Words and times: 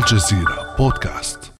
الجزيرة 0.00 0.76
بودكاست. 0.78 1.52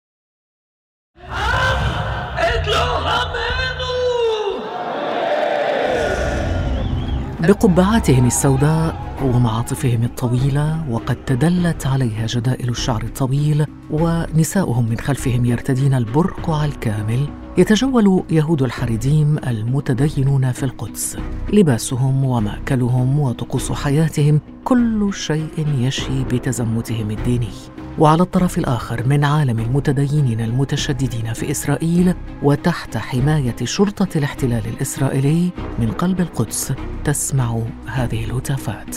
بقبعاتهم 7.39 8.27
السوداء 8.27 9.15
ومعاطفهم 9.23 10.03
الطويلة 10.03 10.89
وقد 10.89 11.25
تدلت 11.25 11.87
عليها 11.87 12.25
جدائل 12.25 12.69
الشعر 12.69 13.03
الطويل 13.03 13.65
ونساؤهم 13.91 14.89
من 14.89 14.97
خلفهم 14.97 15.45
يرتدين 15.45 15.93
البرقع 15.93 16.65
الكامل. 16.65 17.27
يتجول 17.57 18.23
يهود 18.29 18.61
الحريديم 18.61 19.37
المتدينون 19.37 20.51
في 20.51 20.63
القدس. 20.63 21.17
لباسهم 21.53 22.23
ومأكلهم 22.23 23.19
وطقوس 23.19 23.71
حياتهم 23.71 24.41
كل 24.63 25.13
شيء 25.13 25.67
يشي 25.79 26.23
بتزمتهم 26.23 27.11
الديني. 27.11 27.53
وعلى 27.99 28.21
الطرف 28.21 28.57
الآخر 28.57 29.03
من 29.07 29.23
عالم 29.25 29.59
المتدينين 29.59 30.41
المتشددين 30.41 31.33
في 31.33 31.51
إسرائيل 31.51 32.13
وتحت 32.43 32.97
حماية 32.97 33.55
شرطة 33.63 34.07
الاحتلال 34.15 34.61
الإسرائيلي 34.75 35.49
من 35.79 35.91
قلب 35.91 36.21
القدس 36.21 36.73
تسمع 37.03 37.59
هذه 37.87 38.25
الهتافات. 38.25 38.95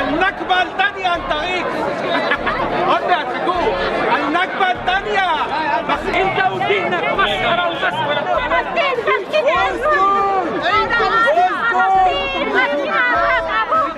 النكبة 0.00 0.62
الثانية 0.62 1.14
النكبة 4.16 4.70
الثانية. 4.72 5.28
بس 5.88 6.14
أنت 6.14 6.52
ودينك 6.52 7.04
مسخرة 7.18 7.68
ومسخرة 7.68 8.20
فلسطين 8.24 8.96
فلسطين 9.06 9.46
يا 9.46 9.72
زلمة 9.72 10.62
فلسطين 10.98 11.58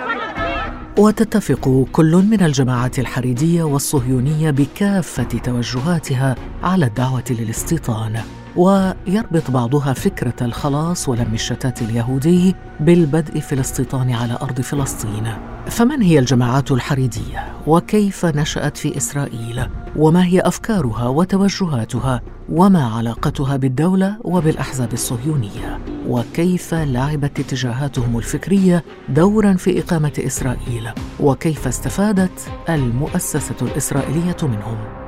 فلسطين 0.06 0.80
وتتفق 1.00 1.86
كل 1.92 2.16
من 2.16 2.42
الجماعات 2.42 2.98
الحريدية 2.98 3.62
والصهيونية 3.62 4.50
بكافة 4.50 5.22
توجهاتها 5.24 6.36
على 6.62 6.86
الدعوة 6.86 7.24
للاستيطان. 7.30 8.20
ويربط 8.60 9.50
بعضها 9.50 9.92
فكرة 9.92 10.34
الخلاص 10.42 11.08
ولم 11.08 11.34
الشتات 11.34 11.82
اليهودي 11.82 12.54
بالبدء 12.80 13.40
في 13.40 13.52
الاستيطان 13.52 14.12
على 14.12 14.38
أرض 14.42 14.60
فلسطين. 14.60 15.32
فمن 15.66 16.02
هي 16.02 16.18
الجماعات 16.18 16.72
الحريدية؟ 16.72 17.52
وكيف 17.66 18.26
نشأت 18.26 18.76
في 18.76 18.96
إسرائيل؟ 18.96 19.66
وما 19.96 20.24
هي 20.24 20.40
أفكارها 20.40 21.08
وتوجهاتها؟ 21.08 22.20
وما 22.48 22.84
علاقتها 22.84 23.56
بالدولة 23.56 24.16
وبالأحزاب 24.24 24.92
الصهيونية؟ 24.92 25.78
وكيف 26.08 26.74
لعبت 26.74 27.40
اتجاهاتهم 27.40 28.18
الفكرية 28.18 28.84
دورا 29.08 29.52
في 29.52 29.80
إقامة 29.80 30.22
إسرائيل؟ 30.26 30.90
وكيف 31.20 31.68
استفادت 31.68 32.50
المؤسسة 32.68 33.56
الإسرائيلية 33.62 34.36
منهم؟ 34.42 34.99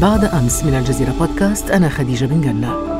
بعد 0.00 0.24
أمس 0.24 0.64
من 0.64 0.74
الجزيرة 0.74 1.12
بودكاست 1.12 1.70
أنا 1.70 1.88
خديجة 1.88 2.26
بن 2.26 2.40
جنة. 2.40 2.96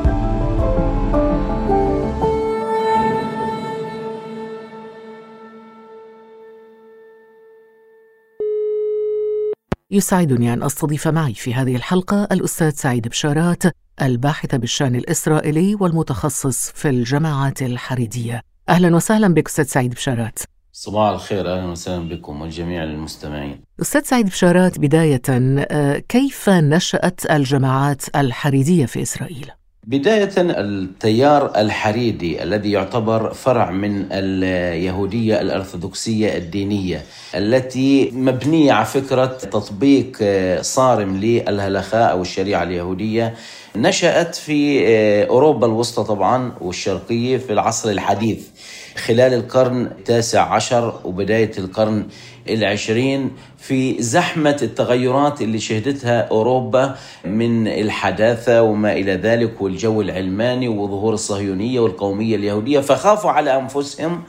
يسعدني 9.91 10.53
أن 10.53 10.63
أستضيف 10.63 11.07
معي 11.07 11.33
في 11.33 11.53
هذه 11.53 11.75
الحلقة 11.75 12.23
الأستاذ 12.31 12.69
سعيد 12.69 13.07
بشارات 13.07 13.63
الباحث 14.01 14.55
بالشأن 14.55 14.95
الإسرائيلي 14.95 15.75
والمتخصص 15.75 16.71
في 16.71 16.89
الجماعات 16.89 17.61
الحريدية. 17.61 18.41
أهلا 18.69 18.95
وسهلا 18.95 19.33
بك 19.33 19.47
أستاذ 19.47 19.65
سعيد 19.65 19.93
بشارات. 19.93 20.39
صباح 20.79 21.09
الخير 21.09 21.53
أهلا 21.53 21.65
وسهلا 21.65 22.09
بكم 22.09 22.41
والجميع 22.41 22.83
المستمعين. 22.83 23.61
أستاذ 23.81 24.03
سعيد 24.03 24.25
بشارات 24.25 24.79
بداية 24.79 25.21
آه، 25.29 25.97
كيف 25.97 26.49
نشأت 26.49 27.31
الجماعات 27.31 28.15
الحريدية 28.15 28.85
في 28.85 29.01
إسرائيل؟ 29.01 29.51
بداية 29.87 30.31
التيار 30.37 31.51
الحريدي 31.57 32.43
الذي 32.43 32.71
يعتبر 32.71 33.33
فرع 33.33 33.71
من 33.71 34.05
اليهودية 34.11 35.41
الأرثوذكسية 35.41 36.37
الدينية 36.37 37.01
التي 37.35 38.11
مبنية 38.13 38.73
على 38.73 38.85
فكرة 38.85 39.25
تطبيق 39.25 40.17
صارم 40.61 41.17
للهلخاء 41.17 42.11
أو 42.11 42.21
الشريعة 42.21 42.63
اليهودية. 42.63 43.33
نشأت 43.75 44.35
في 44.35 44.83
أوروبا 45.29 45.67
الوسطى 45.67 46.03
طبعا 46.03 46.51
والشرقية 46.61 47.37
في 47.37 47.53
العصر 47.53 47.89
الحديث 47.89 48.47
خلال 48.95 49.33
القرن 49.33 49.85
التاسع 49.85 50.53
عشر 50.53 50.99
وبداية 51.05 51.51
القرن 51.57 52.07
العشرين 52.49 53.31
في 53.57 54.01
زحمة 54.01 54.57
التغيرات 54.61 55.41
اللي 55.41 55.59
شهدتها 55.59 56.21
أوروبا 56.21 56.95
من 57.25 57.67
الحداثة 57.67 58.61
وما 58.61 58.93
إلى 58.93 59.13
ذلك 59.13 59.61
والجو 59.61 60.01
العلماني 60.01 60.67
وظهور 60.67 61.13
الصهيونية 61.13 61.79
والقومية 61.79 62.35
اليهودية 62.35 62.79
فخافوا 62.79 63.31
على 63.31 63.57
أنفسهم 63.57 64.23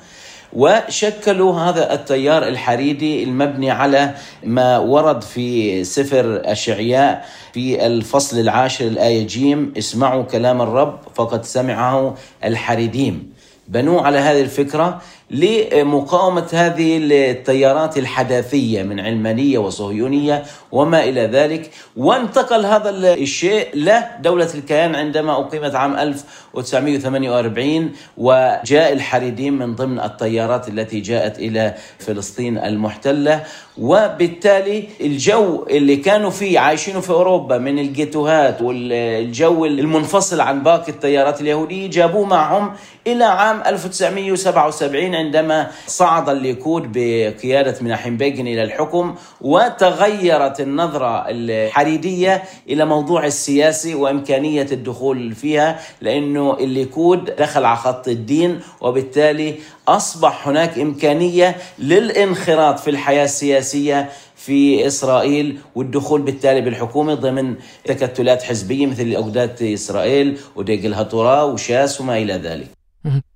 وشكلوا 0.52 1.60
هذا 1.60 1.94
التيار 1.94 2.48
الحريدي 2.48 3.22
المبني 3.22 3.70
على 3.70 4.14
ما 4.44 4.78
ورد 4.78 5.22
في 5.22 5.84
سفر 5.84 6.42
أشعياء 6.44 7.28
في 7.52 7.86
الفصل 7.86 8.40
العاشر 8.40 8.86
الآية 8.86 9.26
جيم 9.26 9.72
اسمعوا 9.78 10.22
كلام 10.22 10.62
الرب 10.62 10.98
فقد 11.14 11.44
سمعه 11.44 12.14
الحريديم. 12.44 13.32
بنوا 13.68 14.00
على 14.00 14.18
هذه 14.18 14.40
الفكرة 14.40 15.02
لمقاومة 15.30 16.46
هذه 16.52 16.98
التيارات 17.30 17.98
الحداثية 17.98 18.82
من 18.82 19.00
علمانية 19.00 19.58
وصهيونية 19.58 20.42
وما 20.72 21.04
إلى 21.04 21.20
ذلك. 21.20 21.70
وانتقل 21.96 22.66
هذا 22.66 22.90
الشيء 23.14 23.68
لدولة 23.74 24.48
الكيان 24.54 24.94
عندما 24.94 25.32
أقيمت 25.32 25.74
عام 25.74 25.96
1948 25.96 27.92
وجاء 28.16 28.92
الحريدين 28.92 29.52
من 29.52 29.74
ضمن 29.74 30.00
التيارات 30.00 30.68
التي 30.68 31.00
جاءت 31.00 31.38
إلى 31.38 31.74
فلسطين 31.98 32.58
المحتلة. 32.58 33.44
وبالتالي 33.80 34.88
الجو 35.00 35.66
اللي 35.70 35.96
كانوا 35.96 36.30
فيه 36.30 36.58
عايشينه 36.58 37.00
في 37.00 37.10
أوروبا 37.10 37.58
من 37.58 37.78
الجيتوهات 37.78 38.62
والجو 38.62 39.64
المنفصل 39.64 40.40
عن 40.40 40.62
باقي 40.62 40.92
التيارات 40.92 41.40
اليهودية 41.40 41.90
جابوه 41.90 42.26
معهم 42.26 42.72
إلى 43.06 43.24
عام 43.24 43.62
1977 43.66 45.14
عندما 45.14 45.70
صعد 45.86 46.28
الليكود 46.28 46.92
بقيادة 46.92 47.74
مناحم 47.80 48.16
بيجن 48.16 48.46
إلى 48.46 48.62
الحكم 48.62 49.14
وتغيرت 49.40 50.60
النظرة 50.60 51.24
الحريدية 51.28 52.42
إلى 52.68 52.84
موضوع 52.84 53.26
السياسي 53.26 53.94
وإمكانية 53.94 54.66
الدخول 54.72 55.34
فيها 55.34 55.80
لأنه 56.00 56.56
الليكود 56.60 57.24
دخل 57.38 57.64
على 57.64 57.76
خط 57.76 58.08
الدين 58.08 58.60
وبالتالي 58.80 59.54
أصبح 59.88 60.48
هناك 60.48 60.78
إمكانية 60.78 61.56
للانخراط 61.78 62.78
في 62.78 62.90
الحياة 62.90 63.24
السياسية 63.68 64.08
في 64.36 64.86
إسرائيل 64.86 65.58
والدخول 65.74 66.22
بالتالي 66.22 66.60
بالحكومة 66.60 67.14
ضمن 67.14 67.56
تكتلات 67.84 68.42
حزبية 68.42 68.86
مثل 68.86 69.12
أوجدات 69.14 69.62
إسرائيل 69.62 70.38
وديجل 70.56 70.94
هاتورا 70.94 71.42
وشاس 71.42 72.00
وما 72.00 72.18
إلى 72.18 72.32
ذلك. 72.32 72.68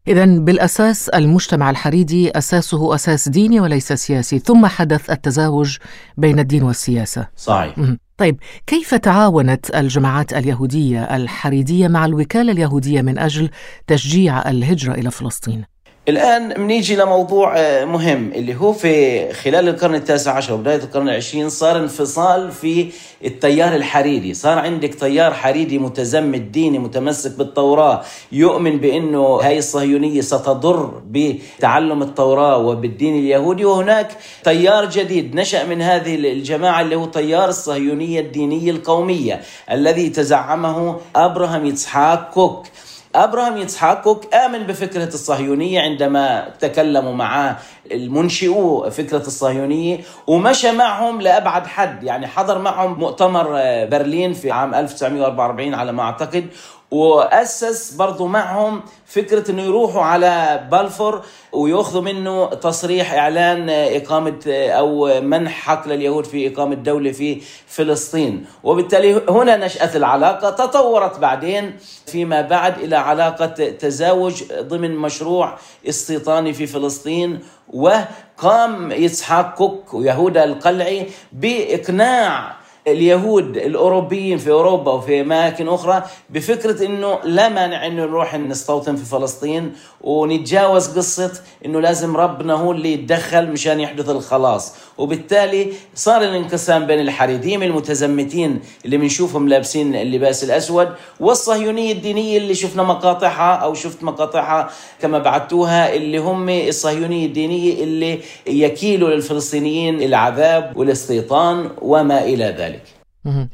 إذا 0.09 0.25
بالأساس 0.25 1.09
المجتمع 1.09 1.71
الحريدي 1.71 2.31
أساسه 2.31 2.95
أساس 2.95 3.29
ديني 3.29 3.61
وليس 3.61 3.93
سياسي 3.93 4.39
ثم 4.39 4.67
حدث 4.67 5.11
التزاوج 5.11 5.77
بين 6.17 6.39
الدين 6.39 6.63
والسياسة. 6.63 7.29
صحيح. 7.37 7.75
طيب 8.17 8.37
كيف 8.67 8.95
تعاونت 8.95 9.75
الجماعات 9.75 10.33
اليهودية 10.33 11.17
الحريدية 11.17 11.89
مع 11.89 12.05
الوكالة 12.05 12.53
اليهودية 12.53 13.03
من 13.03 13.19
أجل 13.19 13.51
تشجيع 13.87 14.51
الهجرة 14.51 14.95
إلى 14.95 15.11
فلسطين؟ 15.11 15.72
الآن 16.09 16.55
بنيجي 16.55 16.97
لموضوع 16.97 17.55
مهم 17.85 18.33
اللي 18.35 18.55
هو 18.55 18.73
في 18.73 19.33
خلال 19.33 19.69
القرن 19.69 19.95
التاسع 19.95 20.33
عشر 20.33 20.55
وبداية 20.55 20.77
القرن 20.77 21.09
العشرين 21.09 21.49
صار 21.49 21.79
انفصال 21.79 22.51
في 22.53 22.89
التيار 23.25 23.75
الحريدي 23.77 24.35
صار 24.35 24.59
عندك 24.59 24.95
تيار 24.95 25.35
حريدي 25.35 25.79
متزمت 25.79 26.41
ديني 26.41 26.79
متمسك 26.79 27.39
بالتوراة. 27.39 28.03
يؤمن 28.33 28.79
بأنه 28.79 29.21
هاي 29.21 29.59
الصهيونية 29.59 30.21
ستضر 30.21 31.03
بتعلم 31.11 32.03
التوراة 32.03 32.57
وبالدين 32.57 33.19
اليهودي. 33.19 33.65
وهناك 33.65 34.17
تيار 34.45 34.91
جديد 34.91 35.35
نشأ 35.35 35.65
من 35.65 35.83
هذه 35.83 36.15
الجماعة 36.15 36.81
اللي 36.81 36.97
هو 36.97 37.07
تيار 37.07 37.49
الصهيونية 37.49 38.21
الدينية 38.21 38.71
القومية 38.71 39.41
الذي 39.71 40.09
تزعمه 40.09 40.97
أبراهام 41.17 41.67
يتسحاق 41.67 42.31
كوك. 42.35 42.67
أبراهام 43.15 43.57
يتسحاق 43.57 44.03
كوك 44.03 44.35
آمن 44.35 44.59
بفكرة 44.63 45.09
الصهيونية 45.09 45.81
عندما 45.81 46.49
تكلموا 46.61 47.15
معه 47.15 47.59
المنشئو 47.93 48.91
فكرة 48.91 49.27
الصهيونية 49.27 50.01
ومشى 50.27 50.73
معهم 50.73 51.21
لأبعد 51.21 51.67
حد. 51.67 52.03
يعني 52.05 52.27
حضر 52.27 52.59
معهم 52.59 52.99
مؤتمر 52.99 53.47
برلين 53.87 54.33
في 54.33 54.51
عام 54.51 54.75
1944 54.75 55.75
على 55.75 55.93
ما 55.93 56.03
أعتقد 56.03 56.47
وأسس 56.91 57.93
برضو 57.95 58.27
معهم 58.27 58.83
فكرة 59.07 59.51
أنه 59.51 59.63
يروحوا 59.63 60.03
على 60.03 60.63
بلفور 60.73 61.23
ويأخذوا 61.53 62.03
منه 62.03 62.47
تصريح 62.47 63.13
إعلان 63.13 63.71
إقامة 63.71 64.41
أو 64.49 65.21
منح 65.21 65.53
حق 65.53 65.89
لليهود 65.89 66.25
في 66.25 66.49
إقامة 66.55 66.75
دولة 66.75 67.13
في 67.13 67.41
فلسطين. 67.67 68.45
وبالتالي 68.65 69.23
هنا 69.29 69.57
نشأت 69.57 69.97
العلاقة 69.97 70.51
تطورت 70.51 71.19
بعدين 71.19 71.77
فيما 72.07 72.41
بعد 72.41 72.79
إلى 72.79 72.97
علاقة 72.97 73.47
تزاوج 73.71 74.43
ضمن 74.61 74.97
مشروع 74.97 75.59
استيطاني 75.89 76.53
في 76.53 76.67
فلسطين 76.67 77.41
وقام 77.73 78.93
يسحاق 78.93 79.55
كوك 79.55 79.95
ويهودا 79.95 80.45
القلعي 80.45 81.07
بإقناع 81.33 82.57
اليهود 82.87 83.57
الأوروبيين 83.57 84.39
في 84.39 84.51
أوروبا 84.51 84.93
وفي 84.93 85.21
أماكن 85.21 85.69
أخرى 85.69 86.03
بفكرة 86.31 86.87
إنه 86.87 87.19
لا 87.25 87.49
مانع 87.49 87.87
إنه 87.87 88.03
نروح 88.05 88.35
نستوطن 88.35 88.97
في 88.97 89.05
فلسطين 89.05 89.73
ونتجاوز 90.01 90.99
قصة 90.99 91.33
إنه 91.67 91.81
لازم 91.81 92.17
ربنا 92.17 92.55
هو 92.55 92.73
اللي 92.73 92.93
يتدخل 92.93 93.53
مشان 93.53 93.81
يحدث 93.81 94.09
الخلاص. 94.11 94.75
وبالتالي 94.99 95.73
صار 95.95 96.23
الانقسام 96.23 96.87
بين 96.87 97.01
الحريديم 97.01 97.63
المتزمتين 97.63 98.61
اللي 98.85 98.97
بنشوفهم 98.97 99.49
لابسين 99.49 99.95
اللباس 99.95 100.45
الأسود 100.45 100.89
والصهيونية 101.21 101.93
الدينية 101.93 102.39
اللي 102.39 102.55
شفنا 102.55 102.83
مقاطعها 102.83 103.55
أو 103.55 103.75
شفت 103.75 104.05
مقاطعها 104.05 104.71
كما 105.01 105.19
بعتوها 105.19 105.95
اللي 105.95 106.19
هم 106.19 106.49
الصهيونية 106.49 107.27
الدينية 107.27 107.83
اللي 107.85 108.19
يكيلوا 108.47 109.11
للفلسطينيين 109.11 110.03
العذاب 110.03 110.77
والاستيطان 110.77 111.71
وما 111.83 112.25
إلى 112.25 112.45
ذلك. 112.59 112.83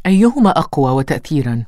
أيهما 0.07 0.51
أقوى 0.51 0.91
وتاثيرا؟ 0.91 1.65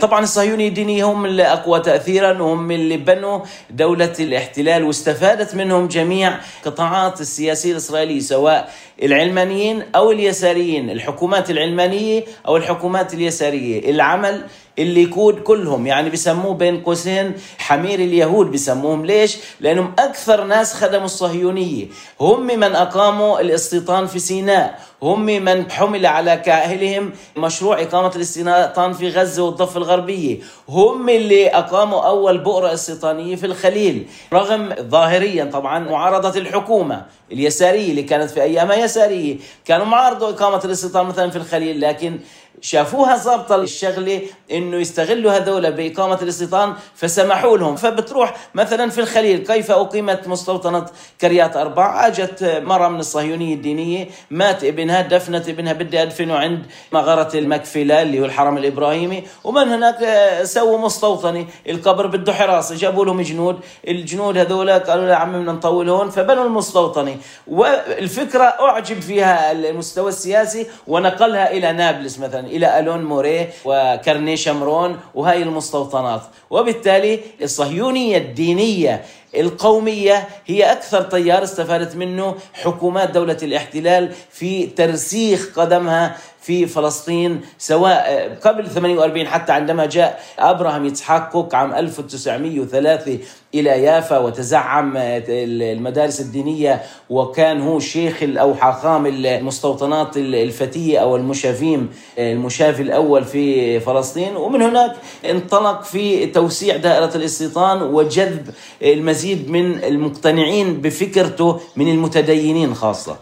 طبعا 0.00 0.22
الصهيونية 0.22 0.68
الدينية 0.68 1.04
هم 1.04 1.26
اللي 1.26 1.42
أقوى 1.42 1.80
تأثيرا 1.80 2.42
وهم 2.42 2.70
اللي 2.70 2.96
بنوا 2.96 3.40
دولة 3.70 4.12
الاحتلال 4.20 4.84
واستفادت 4.84 5.54
منهم 5.54 5.88
جميع 5.88 6.38
قطاعات 6.64 7.20
السياسية 7.20 7.72
الإسرائيلية 7.72 8.20
سواء 8.20 8.72
العلمانيين 9.02 9.82
أو 9.94 10.10
اليساريين 10.12 10.90
الحكومات 10.90 11.50
العلمانية 11.50 12.24
أو 12.46 12.56
الحكومات 12.56 13.14
اليسارية. 13.14 13.90
العمل 13.90 14.42
اللي 14.78 15.02
يكون 15.02 15.34
كلهم 15.34 15.86
يعني 15.86 16.10
بسموه 16.10 16.54
بين 16.54 16.82
قوسين 16.82 17.34
حمير 17.58 17.98
اليهود 17.98 18.50
بسموهم. 18.50 19.06
ليش؟ 19.06 19.38
لأنهم 19.60 19.92
أكثر 19.98 20.44
ناس 20.44 20.74
خدموا 20.74 21.04
الصهيونية. 21.04 21.86
هم 22.20 22.46
من 22.46 22.74
أقاموا 22.74 23.40
الاستيطان 23.40 24.06
في 24.06 24.18
سيناء. 24.18 24.80
هم 25.02 25.24
من 25.26 25.70
حمل 25.70 26.06
على 26.06 26.36
كأهلهم 26.36 27.12
مشروع 27.36 27.82
إقامة 27.82 28.12
الاستيطان 28.16 28.92
في 28.92 29.08
غزة 29.08 29.42
والضفة 29.42 29.78
الغربية. 29.78 30.38
هم 30.68 31.08
اللي 31.08 31.48
أقاموا 31.48 32.06
أول 32.06 32.38
بؤرة 32.38 32.72
استيطانية 32.72 33.36
في 33.36 33.46
الخليل. 33.46 34.06
رغم 34.32 34.74
ظاهريا 34.80 35.44
طبعا 35.44 35.78
معارضة 35.78 36.38
الحكومة 36.38 37.06
اليسارية 37.32 37.90
اللي 37.90 38.02
كانت 38.02 38.30
في 38.30 38.42
أيامها 38.42 38.76
يسارية 38.76 39.36
كانوا 39.64 39.86
معارضوا 39.86 40.28
إقامة 40.28 40.60
الاستيطان 40.64 41.06
مثلا 41.06 41.30
في 41.30 41.36
الخليل 41.36 41.80
لكن 41.80 42.18
شافوها 42.62 43.16
ظابطة 43.16 43.56
الشغلة 43.56 44.20
إنه 44.52 44.76
يستغلوا 44.76 45.32
هذول 45.32 45.72
بإقامة 45.72 46.18
الاستيطان 46.22 46.74
فسمحوا 46.94 47.58
لهم. 47.58 47.76
فبتروح 47.76 48.34
مثلا 48.54 48.90
في 48.90 49.00
الخليل 49.00 49.38
كيف 49.38 49.70
أقيمت 49.70 50.28
مستوطنة 50.28 50.86
كريات 51.20 51.56
أربع 51.56 52.06
أجت 52.06 52.60
مرة 52.64 52.88
من 52.88 53.00
الصهيونية 53.00 53.54
الدينية 53.54 54.08
مات 54.30 54.64
ابنها 54.64 55.02
دفنت 55.02 55.48
ابنها 55.48 55.72
بدي 55.72 56.02
أدفنه 56.02 56.34
عند 56.36 56.66
مغارة 56.92 57.36
المكفلة 57.38 58.02
اللي 58.02 58.20
هو 58.20 58.24
الحرم 58.24 58.58
الإبراهيمي. 58.58 59.22
ومن 59.44 59.68
هناك 59.68 59.98
سووا 60.42 60.78
مستوطنة. 60.78 61.46
القبر 61.68 62.06
بده 62.06 62.32
حراسة. 62.32 62.74
جابوا 62.74 63.04
لهم 63.04 63.20
جنود. 63.20 63.60
الجنود 63.88 64.38
هذول 64.38 64.70
قالوا 64.70 65.08
يا 65.08 65.14
عمي 65.14 65.38
بدنا 65.38 65.52
نطول 65.52 65.88
هون. 65.88 66.10
فبنوا 66.10 66.44
المستوطنة. 66.44 67.16
والفكرة 67.46 68.44
أعجب 68.44 69.00
فيها 69.00 69.52
المستوى 69.52 70.08
السياسي 70.08 70.66
ونقلها 70.86 71.52
إلى 71.52 71.72
نابلس 71.72 72.18
مثلا. 72.18 72.51
إلى 72.56 72.78
ألون 72.78 73.04
موري 73.04 73.48
وكرني 73.64 74.36
شمرون 74.36 75.00
وهاي 75.14 75.42
المستوطنات. 75.42 76.22
وبالتالي 76.50 77.20
الصهيونية 77.42 78.16
الدينية 78.18 79.02
القومية 79.36 80.28
هي 80.46 80.72
أكثر 80.72 81.02
تيار 81.02 81.42
استفادت 81.42 81.96
منه 81.96 82.34
حكومات 82.52 83.10
دولة 83.10 83.36
الاحتلال 83.42 84.12
في 84.30 84.66
ترسيخ 84.66 85.48
قدمها 85.56 86.16
في 86.42 86.66
فلسطين 86.66 87.40
سواء 87.58 88.34
قبل 88.42 88.70
48 88.70 89.26
حتى 89.26 89.52
عندما 89.52 89.86
جاء 89.86 90.22
أبراهام 90.38 90.84
يتسحاق 90.84 91.28
كوك 91.32 91.54
عام 91.54 91.74
1903 91.74 93.18
إلى 93.54 93.70
يافا 93.82 94.18
وتزعم 94.18 94.92
المدارس 94.96 96.20
الدينية 96.20 96.82
وكان 97.10 97.60
هو 97.60 97.78
شيخ 97.80 98.22
أو 98.22 98.54
حاخام 98.54 99.06
المستوطنات 99.06 100.16
الفتية 100.16 100.98
أو 100.98 101.16
المشافيم 101.16 101.90
المشافي 102.18 102.82
الأول 102.82 103.24
في 103.24 103.80
فلسطين 103.80 104.36
ومن 104.36 104.62
هناك 104.62 104.96
انطلق 105.30 105.82
في 105.82 106.26
توسيع 106.26 106.76
دائرة 106.76 107.10
الاستيطان 107.16 107.82
وجذب 107.82 108.46
المزيد 108.82 109.50
من 109.50 109.84
المقتنعين 109.84 110.80
بفكرته 110.80 111.60
من 111.76 111.88
المتدينين 111.88 112.74
خاصة. 112.74 113.16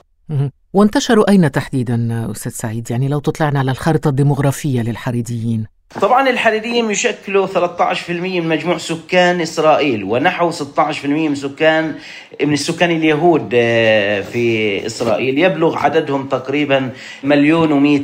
وانتشروا 0.72 1.30
أين 1.30 1.50
تحديدا 1.50 2.30
أستاذ 2.30 2.52
سعيد؟ 2.52 2.90
يعني 2.90 3.08
لو 3.08 3.18
تطلعنا 3.18 3.58
على 3.58 3.70
الخارطة 3.70 4.08
الديمغرافية 4.08 4.82
للحريديين. 4.82 5.79
طبعا 5.94 6.28
الحريديين 6.28 6.90
يشكلوا 6.90 7.46
13% 7.46 8.10
من 8.10 8.48
مجموع 8.48 8.78
سكان 8.78 9.40
إسرائيل 9.40 10.04
ونحو 10.04 10.50
16% 10.50 11.06
من 11.06 11.34
سكان 11.34 11.94
من 12.42 12.52
السكان 12.52 12.90
اليهود 12.90 13.50
آه، 13.54 14.20
في 14.20 14.86
إسرائيل. 14.86 15.38
يبلغ 15.38 15.78
عددهم 15.78 16.28
تقريبا 16.28 16.90
مليون 17.22 17.72
ومئة 17.72 18.02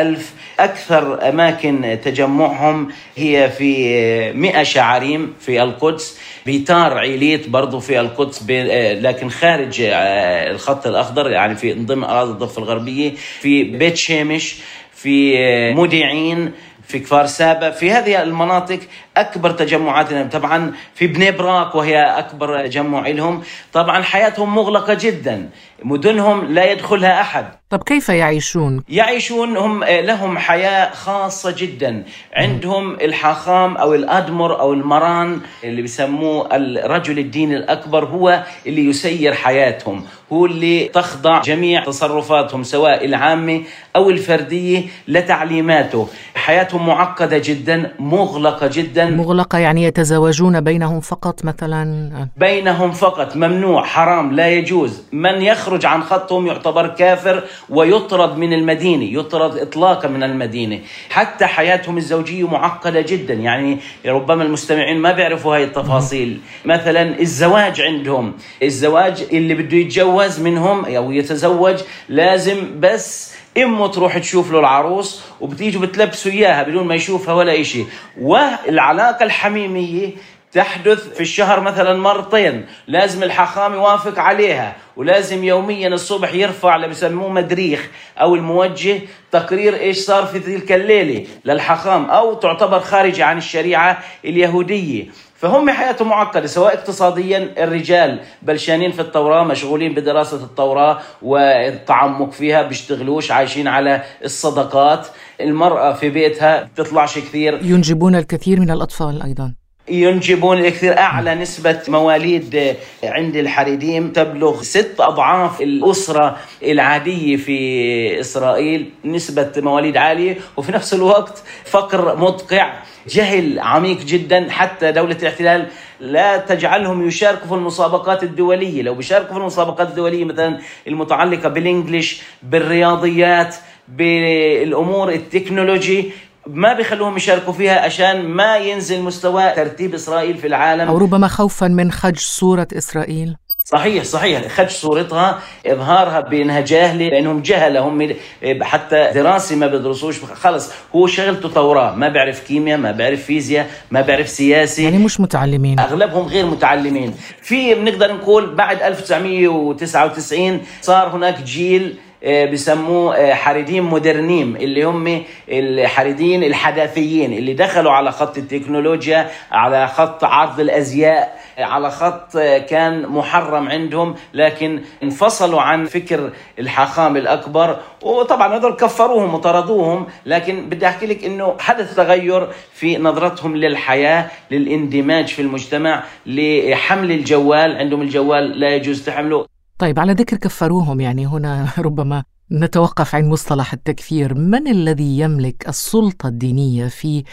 ألف. 0.00 0.34
أكثر 0.60 1.28
أماكن 1.28 1.98
تجمعهم 2.04 2.88
هي 3.16 3.50
في 3.50 3.94
آه، 3.94 4.32
مئة 4.32 4.62
شعاريم 4.62 5.34
في 5.40 5.62
القدس. 5.62 6.18
بيتار 6.46 6.98
عيليت 6.98 7.48
برضو 7.48 7.80
في 7.80 8.00
القدس 8.00 8.44
آه، 8.50 8.94
لكن 8.94 9.30
خارج 9.30 9.76
الخط 9.80 10.86
الأخضر 10.86 11.30
يعني 11.30 11.56
في 11.56 11.72
ضمن 11.72 12.04
أراضي 12.04 12.30
الضفة 12.30 12.62
الغربية 12.62 13.12
في 13.40 13.64
بيت 13.64 13.96
شيمش 13.96 14.56
في 14.94 15.34
مودعين 15.74 16.52
في 16.88 16.98
كفار 16.98 17.26
سابا 17.26 17.70
في 17.70 17.90
هذه 17.90 18.22
المناطق 18.22 18.80
أكبر 19.16 19.50
تجمعاتنا. 19.50 20.24
طبعا 20.24 20.72
في 20.94 21.06
بني 21.06 21.30
براك 21.30 21.74
وهي 21.74 22.02
أكبر 22.02 22.66
تجمع 22.66 23.08
لهم. 23.08 23.42
طبعا 23.72 24.02
حياتهم 24.02 24.54
مغلقة 24.54 24.94
جدا. 25.00 25.50
مدنهم 25.82 26.44
لا 26.44 26.72
يدخلها 26.72 27.20
أحد. 27.20 27.46
طب 27.70 27.82
كيف 27.82 28.08
يعيشون؟ 28.08 28.82
يعيشون 28.88 29.56
هم 29.56 29.84
لهم 29.84 30.38
حياة 30.38 30.90
خاصة 30.94 31.54
جدا. 31.58 32.04
عندهم 32.34 32.94
الحاخام 32.94 33.76
أو 33.76 33.94
الأدمر 33.94 34.60
أو 34.60 34.72
المران 34.72 35.40
اللي 35.64 35.82
بيسموه 35.82 36.48
الرجل 36.56 37.18
الديني 37.18 37.56
الأكبر 37.56 38.04
هو 38.04 38.42
اللي 38.66 38.86
يسير 38.86 39.34
حياتهم. 39.34 40.04
هو 40.32 40.46
اللي 40.46 40.88
تخضع 40.88 41.40
جميع 41.40 41.84
تصرفاتهم 41.84 42.62
سواء 42.62 43.04
العامة 43.04 43.62
أو 43.96 44.10
الفردية 44.10 44.82
لتعليماته. 45.08 46.08
حياتهم 46.34 46.86
معقدة 46.86 47.38
جدا 47.38 47.92
مغلقة 47.98 48.70
جدا. 48.72 49.05
مغلقة 49.10 49.58
يعني 49.58 49.84
يتزوجون 49.84 50.60
بينهم 50.60 51.00
فقط 51.00 51.44
مثلا؟ 51.44 52.10
بينهم 52.36 52.92
فقط 52.92 53.36
ممنوع 53.36 53.84
حرام 53.84 54.32
لا 54.32 54.48
يجوز. 54.48 55.02
من 55.12 55.42
يخرج 55.42 55.86
عن 55.86 56.02
خطهم 56.02 56.46
يعتبر 56.46 56.86
كافر 56.86 57.44
ويطرد 57.70 58.38
من 58.38 58.52
المدينة 58.52 59.04
يطرد 59.20 59.58
إطلاقا 59.58 60.08
من 60.08 60.22
المدينة. 60.22 60.78
حتى 61.10 61.46
حياتهم 61.46 61.96
الزوجية 61.96 62.48
معقدة 62.48 63.00
جدا. 63.00 63.34
يعني 63.34 63.78
ربما 64.06 64.42
المستمعين 64.42 64.96
ما 64.98 65.12
بيعرفوا 65.12 65.54
هاي 65.56 65.64
التفاصيل. 65.64 66.40
مثلا 66.64 67.20
الزواج 67.20 67.80
عندهم. 67.80 68.32
الزواج 68.62 69.26
اللي 69.32 69.54
بده 69.54 69.76
يتجوز 69.76 70.40
منهم 70.40 70.84
أو 70.84 71.12
يتزوج 71.12 71.76
لازم 72.08 72.80
بس 72.80 73.35
امه 73.58 73.88
تروح 73.88 74.18
تشوف 74.18 74.52
له 74.52 74.58
العروس 74.58 75.22
وبتيجوا 75.40 75.82
بتلبسوا 75.82 76.32
إياها 76.32 76.62
بدون 76.62 76.86
ما 76.86 76.94
يشوفها 76.94 77.34
ولا 77.34 77.62
شيء 77.62 77.86
والعلاقة 78.20 79.24
الحميمية 79.24 80.10
تحدث 80.56 81.14
في 81.14 81.20
الشهر 81.20 81.60
مثلا 81.60 81.98
مرتين 81.98 82.66
لازم 82.86 83.22
الحاخام 83.22 83.74
يوافق 83.74 84.18
عليها 84.18 84.76
ولازم 84.96 85.44
يوميا 85.44 85.88
الصبح 85.88 86.34
يرفع 86.34 86.76
اللي 86.76 86.88
بسموه 86.88 87.28
مدريخ 87.28 87.90
أو 88.18 88.34
الموجه 88.34 89.00
تقرير 89.32 89.76
إيش 89.76 89.98
صار 89.98 90.26
في 90.26 90.38
تلك 90.38 90.72
الليلة 90.72 91.26
للحاخام 91.44 92.10
أو 92.10 92.34
تعتبر 92.34 92.80
خارجة 92.80 93.24
عن 93.24 93.38
الشريعة 93.38 93.98
اليهودية. 94.24 95.04
فهم 95.36 95.70
حياتهم 95.70 96.08
معقدة 96.08 96.46
سواء 96.46 96.74
اقتصاديا 96.74 97.54
الرجال 97.58 98.20
بلشانين 98.42 98.92
في 98.92 99.00
التوراة 99.00 99.44
مشغولين 99.44 99.94
بدراسة 99.94 100.44
التوراة 100.44 100.98
والتعمق 101.22 102.30
فيها 102.30 102.62
بيشتغلوش 102.62 103.30
عايشين 103.30 103.68
على 103.68 104.02
الصدقات. 104.24 105.06
المرأة 105.40 105.92
في 105.92 106.10
بيتها 106.10 106.62
بتطلعش 106.62 107.18
كثير. 107.18 107.60
ينجبون 107.62 108.14
الكثير 108.14 108.60
من 108.60 108.70
الأطفال 108.70 109.22
أيضا. 109.22 109.65
ينجبون 109.88 110.58
الكثير 110.58 110.98
أعلى 110.98 111.34
نسبة 111.34 111.80
مواليد 111.88 112.76
عند 113.04 113.36
الحريديم. 113.36 114.12
تبلغ 114.12 114.62
ست 114.62 114.94
أضعاف 115.00 115.60
الأسرة 115.60 116.36
العادية 116.62 117.36
في 117.36 118.20
إسرائيل 118.20 118.90
نسبة 119.04 119.52
مواليد 119.56 119.96
عالية. 119.96 120.36
وفي 120.56 120.72
نفس 120.72 120.94
الوقت 120.94 121.42
فقر 121.64 122.16
مدقع 122.16 122.72
جهل 123.08 123.58
عميق 123.58 123.98
جدا. 123.98 124.46
حتى 124.50 124.92
دولة 124.92 125.16
الاحتلال 125.22 125.66
لا 126.00 126.36
تجعلهم 126.36 127.08
يشاركوا 127.08 127.46
في 127.46 127.54
المسابقات 127.54 128.22
الدولية. 128.22 128.82
لو 128.82 128.94
بيشاركوا 128.94 129.32
في 129.32 129.40
المسابقات 129.40 129.88
الدولية 129.88 130.24
مثلا 130.24 130.58
المتعلقة 130.86 131.48
بالإنجليش 131.48 132.22
بالرياضيات 132.42 133.56
بالأمور 133.88 135.12
التكنولوجي 135.12 136.10
ما 136.46 136.72
بيخلوهم 136.72 137.16
يشاركوا 137.16 137.52
فيها 137.52 137.80
عشان 137.80 138.28
ما 138.28 138.56
ينزل 138.56 139.02
مستوى 139.02 139.50
ترتيب 139.50 139.94
إسرائيل 139.94 140.36
في 140.36 140.46
العالم. 140.46 140.88
أو 140.88 140.98
ربما 140.98 141.28
خوفا 141.28 141.68
من 141.68 141.92
خج 141.92 142.18
صورة 142.18 142.68
إسرائيل. 142.72 143.36
صحيح 143.64 144.04
صحيح. 144.04 144.48
خدش 144.48 144.72
صورتها 144.72 145.38
إظهارها 145.66 146.20
بأنها 146.20 146.60
جاهلة 146.60 147.08
لأنهم 147.08 147.42
جهله 147.42 147.80
هم 147.80 148.14
حتى 148.62 149.10
دراسة 149.14 149.56
ما 149.56 149.66
بيدرسوش. 149.66 150.20
خلص 150.24 150.72
هو 150.94 151.06
شغلته 151.06 151.48
توراه 151.48 151.94
ما 151.94 152.08
بيعرف 152.08 152.40
كيمياء 152.40 152.78
ما 152.78 152.92
بيعرف 152.92 153.22
فيزياء 153.22 153.70
ما 153.90 154.00
بيعرف 154.00 154.28
سياسة. 154.28 154.82
يعني 154.82 154.98
مش 154.98 155.20
متعلمين. 155.20 155.80
أغلبهم 155.80 156.26
غير 156.26 156.46
متعلمين. 156.46 157.14
في 157.42 157.74
بنقدر 157.74 158.14
نقول 158.14 158.54
بعد 158.54 158.82
1999 158.82 160.60
صار 160.82 161.08
هناك 161.08 161.42
جيل 161.42 161.94
آه، 162.24 162.44
بسموه 162.44 163.16
آه، 163.16 163.34
حريدين 163.34 163.82
مودرنيم 163.82 164.56
اللي 164.56 164.84
هم 164.84 165.22
الحريدين 165.48 166.44
الحداثيين 166.44 167.32
اللي 167.32 167.54
دخلوا 167.54 167.92
على 167.92 168.12
خط 168.12 168.38
التكنولوجيا 168.38 169.30
على 169.52 169.88
خط 169.88 170.24
عرض 170.24 170.60
الأزياء 170.60 171.38
على 171.58 171.90
خط 171.90 172.36
آه، 172.36 172.58
كان 172.58 173.06
محرم 173.08 173.68
عندهم 173.68 174.14
لكن 174.34 174.82
انفصلوا 175.02 175.60
عن 175.60 175.84
فكر 175.84 176.30
الحاخام 176.58 177.16
الأكبر. 177.16 177.78
وطبعا 178.02 178.56
هذول 178.56 178.72
كفروهم 178.72 179.34
وطردوهم 179.34 180.06
لكن 180.26 180.68
بدي 180.68 180.86
أحكي 180.86 181.06
لك 181.06 181.24
إنه 181.24 181.56
حدث 181.60 181.94
تغير 181.96 182.48
في 182.72 182.98
نظرتهم 182.98 183.56
للحياة 183.56 184.26
للاندماج 184.50 185.26
في 185.26 185.42
المجتمع 185.42 186.02
لحمل 186.26 187.10
الجوال. 187.10 187.76
عندهم 187.76 188.02
الجوال 188.02 188.60
لا 188.60 188.74
يجوز 188.74 189.04
تحمله. 189.04 189.55
طيب 189.78 189.98
على 189.98 190.12
ذكر 190.12 190.36
كفروهم 190.36 191.00
يعني 191.00 191.26
هنا 191.26 191.68
ربما 191.78 192.24
نتوقف 192.52 193.14
عند 193.14 193.24
مصطلح 193.26 193.72
التكفير. 193.72 194.34
من 194.34 194.68
الذي 194.68 195.18
يملك 195.18 195.68
السلطة 195.68 196.28
الدينية 196.28 196.86
في 196.86 197.24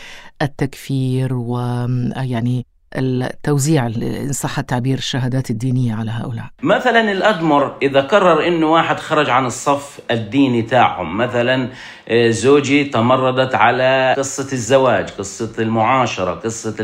التكفير؟ 0.41 1.33
ويعني 1.33 2.65
التوزيع 2.95 3.85
إن 3.85 4.31
صح 4.31 4.59
التعبير 4.59 4.97
الشهادات 4.97 5.49
الدينية 5.49 5.95
على 5.95 6.11
هؤلاء. 6.11 6.45
مثلا 6.63 7.11
الأدمر 7.11 7.75
إذا 7.81 8.01
قرر 8.01 8.47
إنه 8.47 8.71
واحد 8.71 8.99
خرج 8.99 9.29
عن 9.29 9.45
الصف 9.45 9.99
الديني 10.11 10.61
تاعهم 10.61 11.17
مثلا 11.17 11.69
آه، 12.07 12.29
زوجي 12.29 12.83
تمردت 12.83 13.55
على 13.55 14.15
قصة 14.17 14.53
الزواج 14.53 15.09
قصة 15.09 15.51
المعاشرة 15.59 16.31
قصة 16.31 16.75